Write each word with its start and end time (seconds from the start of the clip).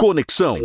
Conexão. 0.00 0.56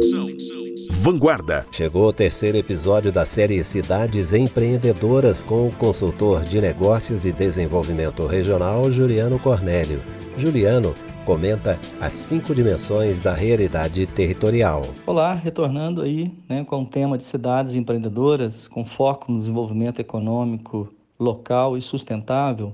Vanguarda. 0.91 1.67
Chegou 1.69 2.07
o 2.07 2.13
terceiro 2.13 2.57
episódio 2.57 3.11
da 3.11 3.25
série 3.25 3.61
Cidades 3.65 4.31
Empreendedoras 4.31 5.43
com 5.43 5.67
o 5.67 5.73
consultor 5.73 6.43
de 6.43 6.61
negócios 6.61 7.25
e 7.25 7.33
desenvolvimento 7.33 8.25
regional 8.27 8.89
Juliano 8.89 9.37
Cornélio. 9.37 9.99
Juliano 10.37 10.93
comenta 11.25 11.77
as 11.99 12.13
cinco 12.13 12.55
dimensões 12.55 13.21
da 13.21 13.33
realidade 13.33 14.05
territorial. 14.05 14.85
Olá, 15.05 15.33
retornando 15.33 16.01
aí 16.01 16.31
né, 16.47 16.63
com 16.63 16.83
o 16.83 16.85
tema 16.85 17.17
de 17.17 17.25
cidades 17.25 17.75
empreendedoras, 17.75 18.69
com 18.69 18.85
foco 18.85 19.33
no 19.33 19.37
desenvolvimento 19.37 19.99
econômico 19.99 20.87
local 21.19 21.75
e 21.75 21.81
sustentável. 21.81 22.73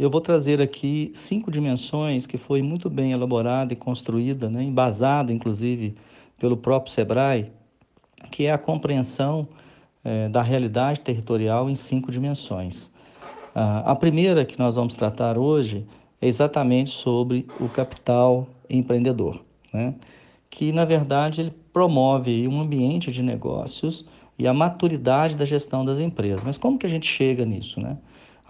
Eu 0.00 0.08
vou 0.08 0.22
trazer 0.22 0.62
aqui 0.62 1.10
cinco 1.12 1.50
dimensões 1.50 2.24
que 2.24 2.38
foi 2.38 2.62
muito 2.62 2.88
bem 2.88 3.12
elaborada 3.12 3.74
e 3.74 3.76
construída, 3.76 4.48
né, 4.48 4.62
embasada 4.62 5.30
inclusive 5.30 5.94
pelo 6.38 6.56
próprio 6.56 6.90
Sebrae, 6.90 7.52
que 8.30 8.46
é 8.46 8.50
a 8.50 8.56
compreensão 8.56 9.46
é, 10.02 10.26
da 10.30 10.40
realidade 10.40 11.02
territorial 11.02 11.68
em 11.68 11.74
cinco 11.74 12.10
dimensões. 12.10 12.90
Ah, 13.54 13.90
a 13.92 13.94
primeira 13.94 14.42
que 14.42 14.58
nós 14.58 14.76
vamos 14.76 14.94
tratar 14.94 15.36
hoje 15.36 15.86
é 16.18 16.26
exatamente 16.26 16.88
sobre 16.88 17.46
o 17.60 17.68
capital 17.68 18.48
empreendedor, 18.70 19.44
né? 19.70 19.94
que 20.48 20.72
na 20.72 20.86
verdade 20.86 21.42
ele 21.42 21.52
promove 21.74 22.48
um 22.48 22.58
ambiente 22.58 23.10
de 23.10 23.22
negócios 23.22 24.06
e 24.38 24.48
a 24.48 24.54
maturidade 24.54 25.36
da 25.36 25.44
gestão 25.44 25.84
das 25.84 25.98
empresas. 25.98 26.42
Mas 26.42 26.56
como 26.56 26.78
que 26.78 26.86
a 26.86 26.90
gente 26.90 27.06
chega 27.06 27.44
nisso, 27.44 27.82
né? 27.82 27.98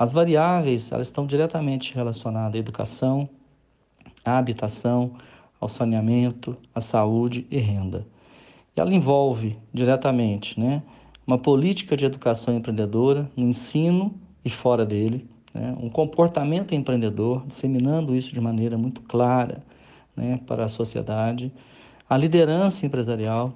As 0.00 0.14
variáveis 0.14 0.90
elas 0.92 1.08
estão 1.08 1.26
diretamente 1.26 1.94
relacionadas 1.94 2.54
à 2.54 2.58
educação, 2.58 3.28
à 4.24 4.38
habitação, 4.38 5.12
ao 5.60 5.68
saneamento, 5.68 6.56
à 6.74 6.80
saúde 6.80 7.46
e 7.50 7.58
renda. 7.58 8.06
E 8.74 8.80
ela 8.80 8.94
envolve 8.94 9.58
diretamente 9.74 10.58
né, 10.58 10.82
uma 11.26 11.36
política 11.36 11.98
de 11.98 12.06
educação 12.06 12.56
empreendedora 12.56 13.30
no 13.36 13.46
ensino 13.46 14.14
e 14.42 14.48
fora 14.48 14.86
dele, 14.86 15.28
né, 15.52 15.76
um 15.78 15.90
comportamento 15.90 16.74
empreendedor, 16.74 17.44
disseminando 17.46 18.16
isso 18.16 18.32
de 18.32 18.40
maneira 18.40 18.78
muito 18.78 19.02
clara 19.02 19.62
né, 20.16 20.40
para 20.46 20.64
a 20.64 20.68
sociedade, 20.70 21.52
a 22.08 22.16
liderança 22.16 22.86
empresarial, 22.86 23.52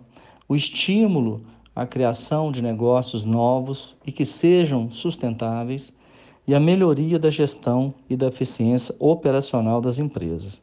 o 0.46 0.55
estímulo 0.55 1.42
à 1.74 1.86
criação 1.86 2.52
de 2.52 2.61
negócios 2.61 3.24
novos 3.24 3.96
e 4.06 4.12
que 4.12 4.27
sejam 4.27 4.92
sustentáveis 4.92 5.90
e 6.46 6.54
a 6.54 6.60
melhoria 6.60 7.18
da 7.18 7.30
gestão 7.30 7.94
e 8.08 8.16
da 8.16 8.28
eficiência 8.28 8.94
operacional 8.98 9.80
das 9.80 9.98
empresas. 9.98 10.60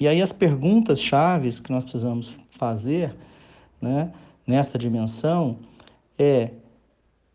E 0.00 0.08
aí 0.08 0.20
as 0.20 0.32
perguntas 0.32 1.00
chaves 1.00 1.60
que 1.60 1.70
nós 1.70 1.84
precisamos 1.84 2.38
fazer, 2.50 3.14
né, 3.80 4.12
nesta 4.46 4.78
dimensão 4.78 5.58
é 6.18 6.50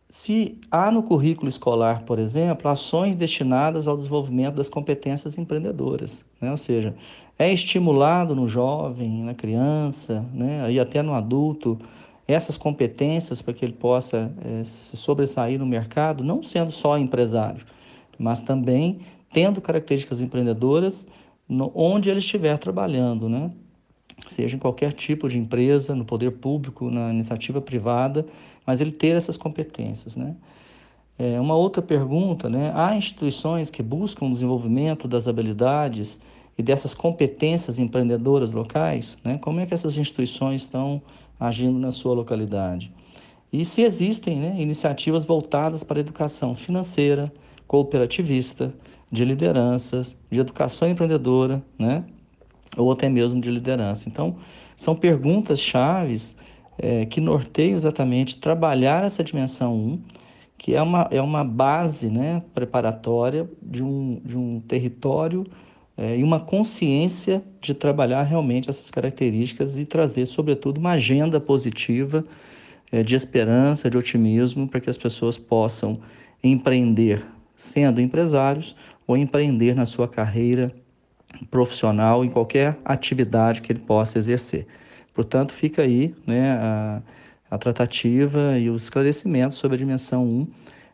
se 0.10 0.58
há 0.72 0.90
no 0.90 1.04
currículo 1.04 1.48
escolar, 1.48 2.04
por 2.04 2.18
exemplo, 2.18 2.70
ações 2.70 3.16
destinadas 3.16 3.88
ao 3.88 3.96
desenvolvimento 3.96 4.56
das 4.56 4.68
competências 4.68 5.38
empreendedoras, 5.38 6.26
né? 6.42 6.50
ou 6.50 6.58
seja, 6.58 6.96
é 7.38 7.54
estimulado 7.54 8.36
no 8.36 8.48
jovem, 8.48 9.24
na 9.24 9.36
criança, 9.36 10.26
né? 10.34 10.72
e 10.72 10.80
até 10.80 11.04
no 11.04 11.14
adulto, 11.14 11.78
essas 12.30 12.58
competências 12.58 13.42
para 13.42 13.56
que 13.56 13.66
ele 13.66 13.74
possa 13.74 14.32
é, 14.46 14.64
se 14.64 14.96
sobressair 14.96 15.58
no 15.58 15.66
mercado, 15.66 16.24
não 16.24 16.44
sendo 16.44 16.72
só 16.72 16.96
empresário, 16.96 17.66
mas 18.20 18.40
também 18.40 19.00
tendo 19.34 19.60
características 19.60 20.22
empreendedoras 20.22 21.08
no, 21.48 21.72
onde 21.74 22.08
ele 22.08 22.20
estiver 22.20 22.56
trabalhando, 22.60 23.28
né? 23.28 23.50
seja 24.28 24.56
em 24.56 24.60
qualquer 24.60 24.94
tipo 24.94 25.28
de 25.28 25.40
empresa, 25.40 25.96
no 25.96 26.06
poder 26.06 26.32
público, 26.32 26.92
na 26.92 27.10
iniciativa 27.10 27.60
privada, 27.60 28.26
mas 28.64 28.80
ele 28.80 28.92
ter 28.92 29.16
essas 29.16 29.36
competências. 29.36 30.16
Né? 30.16 30.36
É, 31.18 31.40
uma 31.40 31.56
outra 31.56 31.82
pergunta, 31.82 32.48
né? 32.48 32.72
há 32.76 32.96
instituições 32.96 33.72
que 33.72 33.82
buscam 33.82 34.28
o 34.28 34.32
desenvolvimento 34.32 35.08
das 35.08 35.28
habilidades 35.28 36.20
e 36.60 36.64
dessas 36.64 36.94
competências 36.94 37.80
empreendedoras 37.80 38.52
locais? 38.52 39.18
Né? 39.24 39.40
Como 39.40 39.60
é 39.60 39.66
que 39.66 39.74
essas 39.74 39.98
instituições 39.98 40.62
estão 40.62 41.02
agindo 41.40 41.80
na 41.80 41.92
sua 41.92 42.14
localidade. 42.14 42.92
E 43.52 43.64
se 43.64 43.82
existem 43.82 44.40
né, 44.40 44.56
iniciativas 44.60 45.24
voltadas 45.24 45.84
para 45.84 45.98
a 46.00 46.02
educação 46.02 46.56
financeira, 46.56 47.32
cooperativista, 47.66 48.74
de 49.12 49.26
lideranças, 49.26 50.16
de 50.30 50.40
educação 50.40 50.88
empreendedora, 50.88 51.64
né, 51.78 52.04
ou 52.78 52.92
até 52.92 53.10
mesmo 53.10 53.42
de 53.42 53.50
liderança. 53.50 54.08
Então, 54.08 54.36
são 54.76 54.96
perguntas 54.96 55.60
chaves 55.60 56.36
é, 56.78 57.06
que 57.06 57.20
norteiam 57.20 57.76
exatamente 57.76 58.38
trabalhar 58.38 59.04
essa 59.04 59.24
dimensão 59.24 59.76
1, 59.76 60.02
que 60.58 60.76
é 60.76 60.82
uma, 60.82 61.08
é 61.10 61.22
uma 61.22 61.44
base 61.44 62.10
né, 62.10 62.44
preparatória 62.54 63.50
de 63.62 63.82
um, 63.82 64.22
de 64.24 64.38
um 64.38 64.60
território 64.60 65.46
é, 66.02 66.18
e 66.18 66.24
uma 66.24 66.40
consciência 66.40 67.44
de 67.60 67.74
trabalhar 67.74 68.24
realmente 68.24 68.70
essas 68.70 68.90
características 68.90 69.78
e 69.78 69.84
trazer, 69.84 70.26
sobretudo, 70.26 70.78
uma 70.78 70.92
agenda 70.92 71.42
positiva 71.42 72.24
é, 72.90 73.04
de 73.04 73.16
esperança, 73.16 73.90
de 73.90 73.98
otimismo, 73.98 74.66
para 74.66 74.80
que 74.80 74.90
as 74.90 74.98
pessoas 74.98 75.38
possam 75.38 76.00
empreender 76.42 77.22
sendo 77.58 78.00
empresários 78.00 78.74
ou 79.06 79.18
empreender 79.18 79.76
na 79.76 79.86
sua 79.86 80.08
carreira 80.08 80.74
profissional 81.52 82.24
em 82.24 82.30
qualquer 82.30 82.78
atividade 82.86 83.62
que 83.62 83.74
ele 83.74 83.82
possa 83.82 84.18
exercer. 84.18 84.66
Portanto, 85.14 85.52
fica 85.52 85.82
aí 85.82 86.16
né, 86.26 86.52
a, 86.52 87.02
a 87.52 87.58
tratativa 87.58 88.58
e 88.58 88.70
os 88.70 88.84
esclarecimentos 88.84 89.58
sobre 89.58 89.76
a 89.76 89.78
dimensão 89.78 90.24
1, 90.24 90.48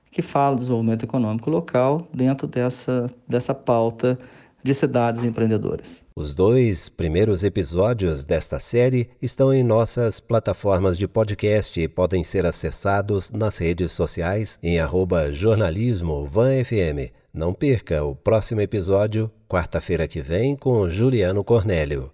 que 0.10 0.24
fala 0.24 0.56
do 0.56 0.62
desenvolvimento 0.62 1.04
econômico 1.04 1.52
local 1.52 2.08
dentro 2.12 2.48
dessa, 2.48 3.08
dessa 3.28 3.54
pauta 3.54 4.18
de 4.66 4.74
cidades 4.74 5.24
empreendedoras. 5.24 6.04
Os 6.16 6.36
dois 6.36 6.90
primeiros 6.90 7.44
episódios 7.44 8.26
desta 8.26 8.58
série 8.58 9.12
estão 9.22 9.54
em 9.54 9.64
nossas 9.64 10.20
plataformas 10.20 10.98
de 10.98 11.08
podcast 11.08 11.80
e 11.80 11.88
podem 11.88 12.24
ser 12.24 12.48
acessados 12.48 13.30
nas 13.30 13.60
redes 13.60 13.92
sociais 13.92 14.58
em 14.64 14.80
arroba 14.80 15.32
jornalismo 15.32 16.26
vanfm. 16.26 17.12
Não 17.32 17.54
perca 17.54 18.04
o 18.04 18.16
próximo 18.16 18.60
episódio, 18.60 19.30
quarta-feira 19.48 20.08
que 20.08 20.20
vem, 20.20 20.56
com 20.56 20.90
Juliano 20.90 21.44
Cornélio. 21.44 22.12